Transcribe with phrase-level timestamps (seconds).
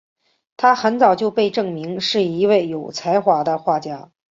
[0.57, 4.09] 她很早就被证明是一位有才华的画家。